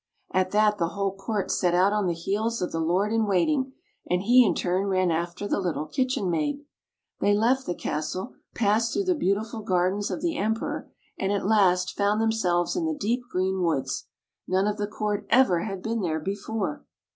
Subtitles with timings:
[0.33, 3.73] At that the whole court set out on the heels of the lord in waiting,
[4.09, 6.65] and he in turn ran after the little kitchen maid.
[7.19, 11.95] They left the castle, passed through the beautiful gardens of the Emperor, and at last
[11.95, 14.07] found themselves in the deep green woods.
[14.47, 16.83] None of the court ever had been there before.